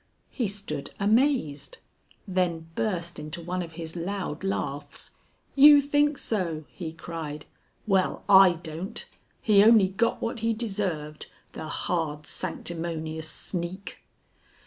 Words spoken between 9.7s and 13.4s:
got what he deserved, the hard, sanctimonious